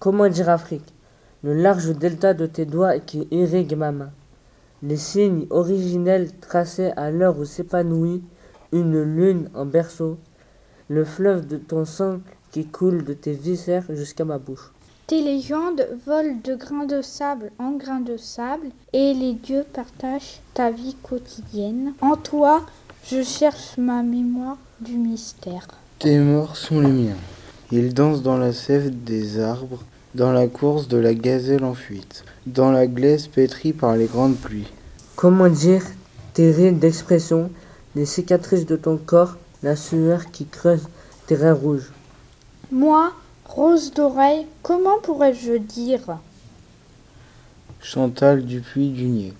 Comment 0.00 0.30
dire 0.30 0.48
Afrique 0.48 0.94
Le 1.42 1.52
large 1.52 1.94
delta 1.94 2.32
de 2.32 2.46
tes 2.46 2.64
doigts 2.64 2.98
qui 2.98 3.28
irrigue 3.30 3.76
ma 3.76 3.92
main. 3.92 4.10
Les 4.82 4.96
signes 4.96 5.46
originels 5.50 6.32
tracés 6.40 6.90
à 6.96 7.10
l'heure 7.10 7.38
où 7.38 7.44
s'épanouit 7.44 8.22
une 8.72 9.02
lune 9.02 9.50
en 9.54 9.66
berceau. 9.66 10.18
Le 10.88 11.04
fleuve 11.04 11.46
de 11.46 11.58
ton 11.58 11.84
sang 11.84 12.20
qui 12.50 12.66
coule 12.66 13.04
de 13.04 13.12
tes 13.12 13.34
viscères 13.34 13.84
jusqu'à 13.90 14.24
ma 14.24 14.38
bouche. 14.38 14.72
Tes 15.10 15.22
légendes 15.22 15.88
volent 16.06 16.38
de 16.44 16.54
grain 16.54 16.84
de 16.84 17.02
sable 17.02 17.50
en 17.58 17.72
grain 17.72 17.98
de 17.98 18.16
sable 18.16 18.68
et 18.92 19.12
les 19.12 19.32
dieux 19.32 19.64
partagent 19.72 20.40
ta 20.54 20.70
vie 20.70 20.94
quotidienne. 21.02 21.94
En 22.00 22.14
toi, 22.14 22.64
je 23.10 23.20
cherche 23.24 23.76
ma 23.76 24.04
mémoire 24.04 24.56
du 24.80 24.92
mystère. 24.92 25.66
Tes 25.98 26.16
morts 26.16 26.56
sont 26.56 26.78
les 26.78 26.92
miens. 26.92 27.16
Ils 27.72 27.92
dansent 27.92 28.22
dans 28.22 28.36
la 28.36 28.52
sève 28.52 29.02
des 29.02 29.40
arbres, 29.40 29.82
dans 30.14 30.30
la 30.30 30.46
course 30.46 30.86
de 30.86 30.98
la 30.98 31.14
gazelle 31.14 31.64
en 31.64 31.74
fuite, 31.74 32.22
dans 32.46 32.70
la 32.70 32.86
glaise 32.86 33.26
pétrie 33.26 33.72
par 33.72 33.96
les 33.96 34.06
grandes 34.06 34.36
pluies. 34.36 34.70
Comment 35.16 35.48
dire 35.48 35.82
tes 36.34 36.52
rides 36.52 36.78
d'expression, 36.78 37.50
les 37.96 38.06
cicatrices 38.06 38.64
de 38.64 38.76
ton 38.76 38.96
corps, 38.96 39.38
la 39.64 39.74
sueur 39.74 40.30
qui 40.30 40.46
creuse 40.46 40.86
tes 41.26 41.34
reins 41.34 41.52
rouges? 41.52 41.90
Moi, 42.70 43.10
rose 43.50 43.92
d'oreille, 43.92 44.46
comment 44.62 45.00
pourrais-je 45.02 45.54
dire? 45.54 46.18
Chantal 47.80 48.44
Dupuis-Dunier. 48.44 49.34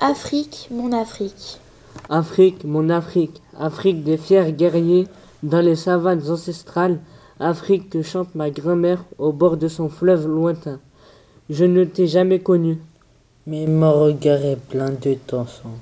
Afrique, 0.00 0.68
mon 0.70 0.92
Afrique. 0.92 1.58
Afrique, 2.08 2.64
mon 2.64 2.90
Afrique, 2.90 3.40
Afrique 3.58 4.02
des 4.02 4.16
fiers 4.16 4.52
guerriers 4.52 5.06
dans 5.44 5.60
les 5.60 5.76
savanes 5.76 6.28
ancestrales, 6.28 6.98
Afrique 7.40 7.90
que 7.90 8.02
chante 8.02 8.34
ma 8.34 8.50
grand-mère 8.50 9.04
au 9.18 9.32
bord 9.32 9.56
de 9.56 9.68
son 9.68 9.88
fleuve 9.88 10.26
lointain. 10.26 10.80
Je 11.50 11.64
ne 11.64 11.84
t'ai 11.84 12.06
jamais 12.06 12.40
connue. 12.40 12.78
Mais 13.46 13.66
mon 13.66 13.92
regard 13.92 14.44
est 14.44 14.56
plein 14.56 14.90
de 14.90 15.14
ton 15.14 15.46
sang, 15.46 15.78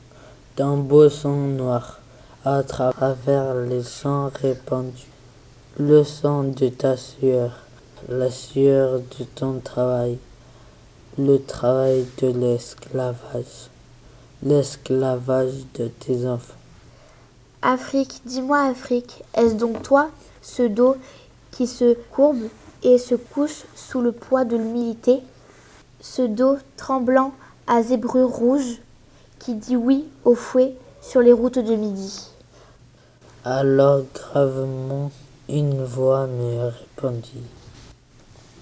d'un 0.56 0.76
beau 0.76 1.08
sang 1.08 1.36
noir, 1.36 2.00
à 2.44 2.62
travers 2.62 3.54
les 3.54 3.82
sangs 3.82 4.30
répandus. 4.40 5.08
Le 5.78 6.04
sang 6.04 6.44
de 6.44 6.68
ta 6.68 6.96
sueur, 6.96 7.64
la 8.08 8.30
sueur 8.30 9.00
de 9.00 9.24
ton 9.34 9.60
travail, 9.60 10.18
le 11.18 11.38
travail 11.42 12.04
de 12.20 12.28
l'esclavage 12.28 13.70
l'esclavage 14.42 15.54
de 15.74 15.88
tes 15.88 16.26
enfants. 16.26 16.54
Afrique, 17.62 18.20
dis-moi 18.24 18.60
Afrique, 18.60 19.22
est-ce 19.34 19.54
donc 19.54 19.82
toi, 19.82 20.10
ce 20.42 20.62
dos 20.62 20.96
qui 21.56 21.66
se 21.66 21.96
courbe 22.10 22.48
et 22.82 22.98
se 22.98 23.14
couche 23.14 23.64
sous 23.74 24.02
le 24.02 24.12
poids 24.12 24.44
de 24.44 24.58
l'humilité, 24.58 25.20
ce 26.00 26.20
dos 26.20 26.56
tremblant 26.76 27.32
à 27.66 27.82
zébrure 27.82 28.28
rouge 28.28 28.82
qui 29.38 29.54
dit 29.54 29.76
oui 29.76 30.04
au 30.24 30.34
fouet 30.34 30.74
sur 31.00 31.22
les 31.22 31.32
routes 31.32 31.58
de 31.58 31.74
midi 31.74 32.28
Alors 33.44 34.02
gravement 34.12 35.10
une 35.48 35.82
voix 35.82 36.26
me 36.26 36.68
répondit. 36.68 37.42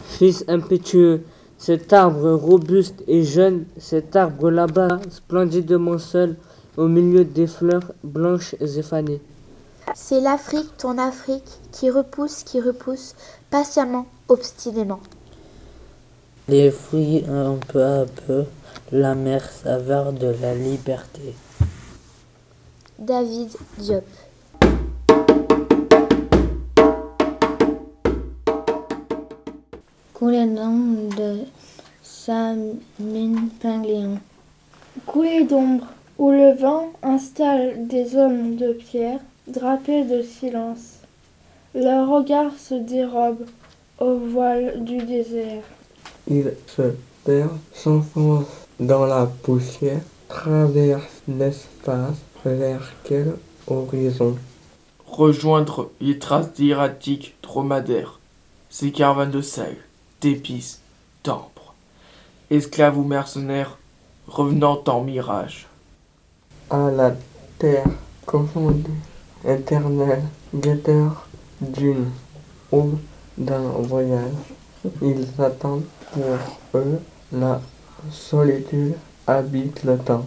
Fils 0.04 0.44
impétueux, 0.46 1.22
cet 1.58 1.92
arbre 1.92 2.32
robuste 2.32 3.02
et 3.08 3.24
jeune, 3.24 3.64
cet 3.78 4.14
arbre 4.14 4.50
là-bas, 4.50 5.00
splendidement 5.10 5.98
seul, 5.98 6.36
au 6.76 6.86
milieu 6.86 7.24
des 7.24 7.46
fleurs 7.46 7.92
blanches 8.04 8.54
et 8.60 8.82
fanées. 8.82 9.20
C'est 9.96 10.20
l'Afrique, 10.20 10.76
ton 10.76 10.98
Afrique, 10.98 11.60
qui 11.70 11.88
repousse, 11.88 12.42
qui 12.42 12.60
repousse, 12.60 13.14
patiemment, 13.48 14.06
obstinément. 14.28 14.98
Les 16.48 16.72
fruits 16.72 17.24
un 17.28 17.54
peu 17.68 17.84
à 17.84 18.04
peu 18.26 18.44
la 18.90 19.14
mer 19.14 19.48
saveur 19.48 20.12
de 20.12 20.34
la 20.42 20.56
liberté. 20.56 21.36
David 22.98 23.50
Diop. 23.78 24.04
Couler 30.12 30.46
de 30.46 31.44
sa 32.02 32.54
mine 32.98 33.48
pingléon. 33.62 34.18
Coulée 35.06 35.44
d'ombre, 35.44 35.86
où 36.18 36.32
le 36.32 36.52
vent 36.56 36.90
installe 37.04 37.86
des 37.86 38.16
hommes 38.16 38.56
de 38.56 38.72
pierre, 38.72 39.20
drapés 39.46 40.04
de 40.04 40.22
silence. 40.22 40.98
Leur 41.74 42.08
regard 42.08 42.52
se 42.58 42.74
dérobe 42.74 43.44
au 43.98 44.16
voile 44.16 44.84
du 44.84 44.98
désert. 44.98 45.64
Ils 46.28 46.52
se 46.66 46.94
perdent, 47.24 47.58
s'enfoncent 47.72 48.46
dans 48.80 49.06
la 49.06 49.26
poussière, 49.26 50.00
traversent 50.28 51.22
l'espace 51.28 52.16
vers 52.44 52.92
quel 53.04 53.36
horizon? 53.66 54.36
Rejoindre 55.06 55.90
les 56.00 56.18
traces 56.18 56.52
d'hieratiques 56.52 57.36
dromadaires, 57.42 58.18
ces 58.70 58.90
caravanes 58.90 59.30
de 59.30 59.40
sel, 59.40 59.76
d'épices, 60.20 60.80
d'ambre. 61.22 61.74
Esclaves 62.50 62.98
ou 62.98 63.04
mercenaires, 63.04 63.78
revenant 64.26 64.82
en 64.86 65.02
mirage. 65.02 65.66
À 66.70 66.90
la 66.90 67.14
terre 67.58 67.86
confondue, 68.26 68.90
éternel 69.46 70.22
guetteur 70.54 71.26
d'une 71.60 72.10
ou 72.72 72.92
d'un 73.36 73.68
voyage, 73.80 74.32
ils 75.02 75.26
attendent 75.38 75.84
pour 76.12 76.80
eux 76.80 77.00
la 77.32 77.60
solitude 78.10 78.94
habite 79.26 79.84
le 79.84 79.98
temps. 79.98 80.26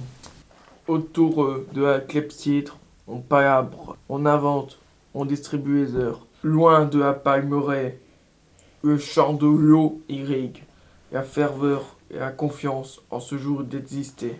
Autour 0.87 1.43
eux 1.43 1.67
de 1.73 1.83
la 1.83 1.99
clepsydre, 1.99 2.77
on 3.07 3.19
palabre, 3.19 3.97
on 4.09 4.25
invente, 4.25 4.79
on 5.13 5.25
distribue 5.25 5.85
les 5.85 5.95
heures. 5.95 6.25
Loin 6.43 6.85
de 6.85 6.99
la 6.99 7.13
palmeraie, 7.13 7.97
le 8.83 8.97
chant 8.97 9.33
de 9.33 9.47
l'eau 9.47 10.01
irrigue 10.07 10.63
la 11.11 11.23
ferveur 11.23 11.95
et 12.11 12.17
la 12.17 12.31
confiance 12.31 13.01
en 13.11 13.19
ce 13.19 13.37
jour 13.37 13.63
d'exister. 13.63 14.35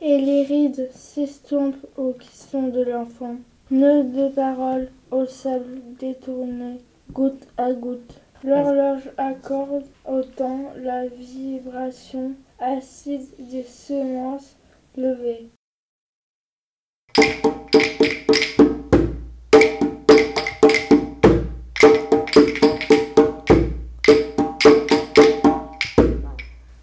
Et 0.00 0.18
les 0.18 0.44
rides 0.44 0.90
s'estompent 0.92 1.86
aux 1.96 2.12
questions 2.12 2.68
de 2.68 2.82
l'enfant. 2.82 3.36
Nœuds 3.72 4.04
de 4.04 4.28
paroles 4.28 4.90
au 5.10 5.24
sable 5.24 5.80
détourné, 5.98 6.82
goutte 7.10 7.48
à 7.56 7.72
goutte. 7.72 8.20
L'horloge 8.44 9.08
accorde 9.16 9.84
au 10.06 10.20
temps 10.20 10.74
la 10.76 11.06
vibration 11.06 12.32
acide 12.58 13.26
des 13.38 13.64
semences 13.64 14.56
levées. 14.94 15.48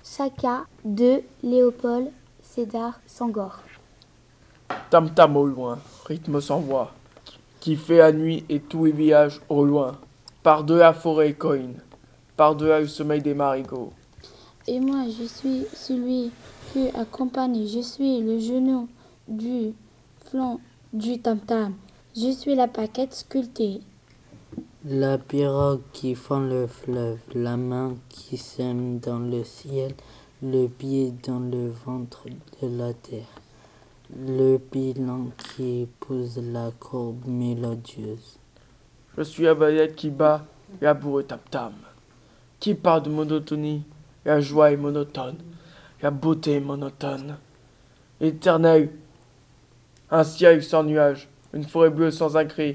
Saka 0.01 0.66
de 0.83 1.21
Léopold 1.44 2.12
Sédar 2.41 3.00
Sangor. 3.06 3.59
Tam 4.89 5.12
tam 5.13 5.38
au 5.38 5.45
loin, 5.45 5.77
rythme 6.09 6.41
sans 6.41 6.59
voix, 6.59 6.91
qui 7.61 7.75
fait 7.75 8.00
la 8.00 8.11
nuit 8.11 8.44
et 8.50 8.59
tous 8.59 8.85
les 8.85 8.91
villages 8.91 9.39
au 9.47 9.63
loin. 9.63 9.97
Par-delà 10.44 10.85
la 10.85 10.94
forêt 10.94 11.33
coïne, 11.33 11.79
par-delà 12.35 12.79
le 12.79 12.88
sommeil 12.88 13.21
des 13.21 13.33
marigots. 13.35 13.94
Et 14.67 14.79
moi, 14.79 15.06
je 15.07 15.25
suis 15.25 15.65
celui 15.73 16.31
qui 16.73 16.89
accompagne, 16.89 17.65
je 17.67 17.79
suis 17.79 18.21
le 18.21 18.39
genou 18.39 18.88
du 19.27 19.73
flanc 20.25 20.59
du 20.91 21.19
tam-tam. 21.19 21.75
Je 22.15 22.31
suis 22.31 22.55
la 22.55 22.67
paquette 22.67 23.13
sculptée. 23.13 23.81
La 24.85 25.17
pirogue 25.17 25.81
qui 25.94 26.15
fend 26.15 26.39
le 26.39 26.65
fleuve, 26.65 27.19
la 27.35 27.57
main 27.57 27.95
qui 28.09 28.38
sème 28.38 29.00
dans 29.00 29.19
le 29.19 29.44
ciel, 29.44 29.94
le 30.41 30.67
pied 30.67 31.13
dans 31.27 31.39
le 31.39 31.69
ventre 31.85 32.25
de 32.62 32.67
la 32.77 32.94
terre, 32.94 33.38
le 34.17 34.57
bilan 34.57 35.27
qui 35.38 35.81
épouse 35.81 36.39
la 36.41 36.71
courbe 36.79 37.27
mélodieuse. 37.27 38.39
Je 39.17 39.23
suis 39.23 39.44
la 39.44 39.53
baguette 39.53 39.95
qui 39.95 40.09
bat 40.09 40.45
la 40.81 40.94
bourre 40.94 41.25
tam-tam, 41.27 41.73
qui 42.59 42.73
part 42.73 43.01
de 43.01 43.09
monotonie, 43.09 43.83
la 44.25 44.41
joie 44.41 44.71
est 44.71 44.77
monotone, 44.77 45.38
la 46.01 46.11
beauté 46.11 46.59
monotone. 46.59 47.38
Éternel, 48.19 48.89
un 50.09 50.23
ciel 50.23 50.63
sans 50.63 50.83
nuages, 50.83 51.29
une 51.53 51.63
forêt 51.63 51.89
bleue 51.89 52.12
sans 52.12 52.35
un 52.35 52.45
cri, 52.45 52.69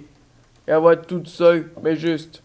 et 0.67 0.71
la 0.71 0.79
voix 0.79 0.97
toute 0.97 1.29
seule 1.29 1.71
mais 1.83 1.97
juste. 1.97 2.43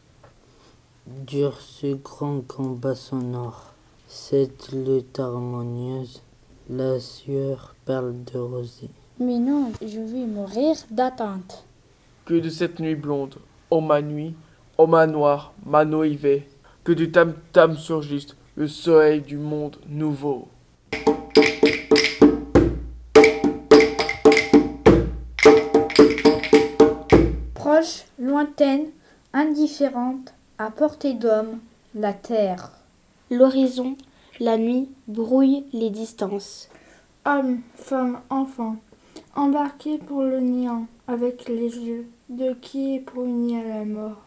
Dure 1.05 1.59
ce 1.61 1.95
grand 1.95 2.41
combat 2.47 2.95
sonore, 2.95 3.73
cette 4.07 4.71
lutte 4.71 5.19
harmonieuse, 5.19 6.21
la 6.69 6.99
sueur 6.99 7.73
perle 7.83 8.13
de 8.31 8.37
rosée. 8.37 8.91
Mais 9.19 9.39
non, 9.39 9.71
je 9.81 9.99
vais 9.99 10.27
mourir 10.27 10.75
d'attente. 10.91 11.65
Que 12.25 12.35
de 12.35 12.49
cette 12.49 12.79
nuit 12.79 12.95
blonde, 12.95 13.35
ô 13.71 13.81
ma 13.81 14.03
nuit, 14.03 14.35
ô 14.77 14.85
ma 14.85 15.07
noire, 15.07 15.51
ma 15.65 15.83
noivée, 15.83 16.47
que 16.83 16.91
du 16.91 17.11
tam-tam 17.11 17.75
surgisse 17.75 18.35
le 18.55 18.67
soleil 18.67 19.21
du 19.21 19.37
monde 19.37 19.77
nouveau. 19.87 20.47
Proche, 27.55 28.05
lointaine, 28.19 28.89
indifférente, 29.33 30.33
à 30.59 30.69
portée 30.69 31.15
d'homme, 31.15 31.59
la 31.95 32.13
terre. 32.13 32.71
L'horizon, 33.31 33.95
la 34.39 34.57
nuit 34.57 34.89
brouille 35.07 35.65
les 35.73 35.89
distances. 35.89 36.69
Hommes, 37.25 37.59
femmes, 37.75 38.19
enfants, 38.29 38.77
embarqués 39.35 39.97
pour 39.97 40.23
le 40.23 40.39
néant, 40.39 40.85
avec 41.07 41.49
les 41.49 41.77
yeux 41.77 42.07
de 42.29 42.53
qui 42.53 42.95
est 42.95 42.99
promis 42.99 43.57
à 43.57 43.63
la 43.63 43.85
mort? 43.85 44.21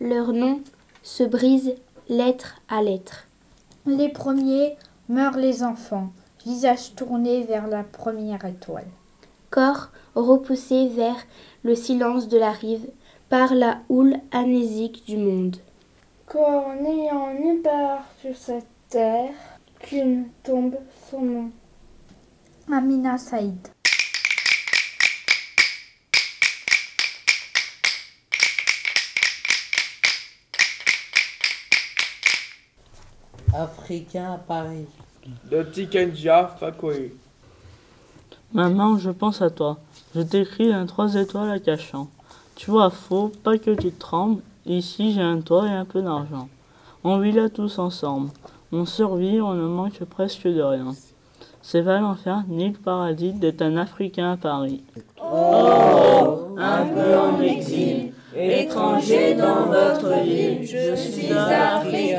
Leurs 0.00 0.32
noms 0.32 0.60
se 1.02 1.24
brisent 1.24 1.74
lettre 2.08 2.60
à 2.68 2.82
lettre. 2.82 3.26
Les 3.86 4.08
premiers 4.08 4.76
meurent 5.08 5.38
les 5.38 5.62
enfants, 5.62 6.10
visage 6.44 6.94
tourné 6.94 7.42
vers 7.44 7.66
la 7.66 7.82
première 7.82 8.44
étoile. 8.44 8.86
Corps 9.50 9.88
repoussés 10.14 10.88
vers 10.88 11.16
le 11.64 11.74
silence 11.74 12.28
de 12.28 12.38
la 12.38 12.52
rive 12.52 12.86
par 13.28 13.54
la 13.54 13.78
houle 13.88 14.16
amnésique 14.30 15.04
du 15.06 15.16
monde. 15.16 15.56
Corps 16.26 16.74
n'ayant 16.80 17.34
nulle 17.34 17.62
part 17.62 18.04
sur 18.20 18.36
cette 18.36 18.66
terre 18.90 19.30
qu'une 19.78 20.26
tombe 20.42 20.74
son 21.08 21.22
nom. 21.22 21.50
Amina 22.72 23.16
Saïd. 23.18 23.68
Africain 33.54 34.32
à 34.32 34.38
Paris. 34.38 34.86
De 35.50 35.62
Tikenja 35.62 36.48
Fakoé. 36.58 37.14
Maman, 38.52 38.98
je 38.98 39.10
pense 39.10 39.40
à 39.40 39.50
toi. 39.50 39.78
Je 40.16 40.22
t'écris 40.22 40.72
un 40.72 40.86
trois 40.86 41.14
étoiles 41.14 41.50
à 41.50 41.60
cachant. 41.60 42.08
Tu 42.56 42.70
vois, 42.70 42.90
faut 42.90 43.28
pas 43.28 43.56
que 43.58 43.70
tu 43.70 43.92
te 43.92 44.00
trembles. 44.00 44.42
Ici, 44.66 45.12
j'ai 45.12 45.22
un 45.22 45.40
toit 45.40 45.66
et 45.66 45.70
un 45.72 45.84
peu 45.84 46.02
d'argent. 46.02 46.48
On 47.04 47.18
vit 47.20 47.32
là 47.32 47.48
tous 47.48 47.78
ensemble. 47.78 48.30
On 48.72 48.84
survit, 48.84 49.40
on 49.40 49.54
ne 49.54 49.66
manque 49.66 50.04
presque 50.04 50.46
de 50.46 50.62
rien. 50.62 50.94
C'est 51.60 51.82
pas 51.82 51.98
l'enfer 51.98 52.44
ni 52.48 52.68
le 52.68 52.78
paradis 52.78 53.32
d'être 53.32 53.62
un 53.62 53.76
Africain 53.76 54.32
à 54.32 54.36
Paris. 54.36 54.84
Oh, 55.20 56.54
un 56.56 56.86
peu 56.86 57.18
en 57.18 57.40
exil, 57.42 58.12
étranger 58.36 59.34
dans 59.34 59.66
votre 59.66 60.22
ville, 60.22 60.60
je 60.62 60.94
suis 60.94 61.32
africain 61.32 62.09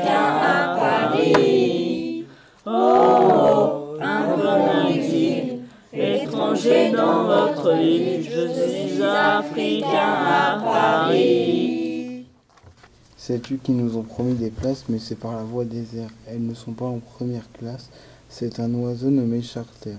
Sais-tu 13.24 13.58
qu'ils 13.58 13.76
nous 13.76 13.96
ont 13.96 14.02
promis 14.02 14.34
des 14.34 14.50
places, 14.50 14.86
mais 14.88 14.98
c'est 14.98 15.14
par 15.14 15.36
la 15.36 15.44
voie 15.44 15.64
des 15.64 15.96
airs. 15.96 16.10
Elles 16.26 16.44
ne 16.44 16.54
sont 16.54 16.72
pas 16.72 16.86
en 16.86 16.98
première 16.98 17.44
classe. 17.52 17.88
C'est 18.28 18.58
un 18.58 18.74
oiseau 18.74 19.10
nommé 19.10 19.42
Charter. 19.42 19.94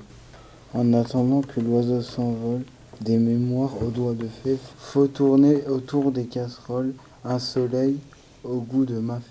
En 0.74 0.92
attendant 0.92 1.40
que 1.40 1.62
l'oiseau 1.62 2.02
s'envole, 2.02 2.64
des 3.00 3.16
mémoires 3.16 3.82
aux 3.82 3.92
doigts 3.92 4.12
de 4.12 4.28
fée, 4.28 4.58
faut 4.78 5.08
tourner 5.08 5.66
autour 5.68 6.12
des 6.12 6.26
casseroles 6.26 6.94
un 7.24 7.40
soleil 7.40 7.96
au 8.44 8.58
goût 8.58 8.84
de 8.84 9.00
ma 9.00 9.22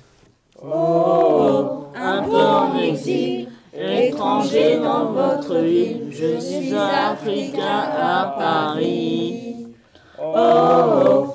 Oh, 0.65 1.89
un 1.95 2.23
peu 2.23 2.35
en 2.35 2.79
exil, 2.79 3.49
étranger 3.75 4.79
dans 4.79 5.13
votre 5.13 5.59
ville, 5.59 6.07
je 6.11 6.41
suis 6.41 6.73
africain 6.73 7.91
à 8.01 8.37
Paris. 8.39 9.67
Oh, 10.19 11.32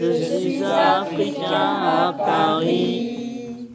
je 0.00 0.12
suis 0.12 0.62
africain 0.62 1.52
à 1.52 2.14
Paris. 2.16 3.68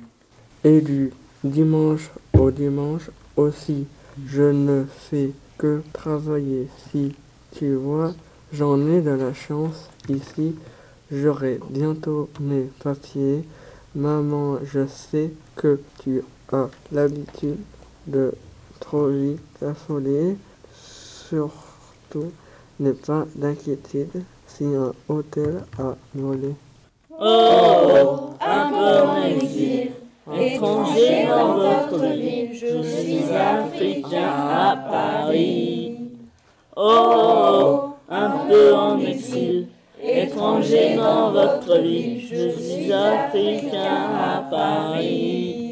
Élu 0.64 1.14
dimanche 1.44 2.10
au 2.38 2.50
dimanche 2.52 3.10
aussi, 3.36 3.86
je 4.26 4.44
ne 4.44 4.86
fais 4.86 5.32
que 5.58 5.82
travailler. 5.94 6.68
Si 6.92 7.14
tu 7.56 7.76
vois, 7.76 8.14
j'en 8.52 8.80
ai 8.88 9.02
de 9.02 9.12
la 9.12 9.34
chance 9.34 9.90
ici. 10.10 10.56
J'aurai 11.12 11.60
bientôt 11.70 12.30
mes 12.40 12.68
papiers. 12.84 13.44
Maman, 13.94 14.58
je 14.64 14.88
sais 14.88 15.32
que 15.56 15.80
tu 16.02 16.22
as 16.52 16.68
l'habitude 16.92 17.60
de 18.08 18.34
trop 18.80 19.08
vite 19.08 19.40
affoler. 19.62 20.36
Surtout, 20.74 22.32
n'aie 22.80 22.94
pas 22.94 23.26
d'inquiétude 23.36 24.24
si 24.48 24.66
un 24.66 24.92
hôtel 25.08 25.64
a 25.80 25.96
volé. 26.14 26.56
Oh, 27.20 28.32
un 28.42 28.70
peu 28.70 29.08
en 29.08 29.24
exil, 29.24 29.92
étranger 30.34 31.28
dans 31.28 31.54
votre 31.54 32.06
ville, 32.06 32.54
je 32.54 32.82
suis 32.84 33.34
africain 33.34 34.34
à 34.50 34.76
Paris. 34.90 35.98
Oh, 36.76 37.92
un 38.10 38.30
peu 38.50 38.74
en 38.74 39.00
exil, 39.00 39.68
étranger 40.04 40.96
dans 40.96 41.32
votre 41.32 41.78
ville, 41.80 42.22
je 42.22 42.50
suis 42.50 42.92
africain 42.92 44.10
à 44.20 44.48
Paris. 44.50 45.65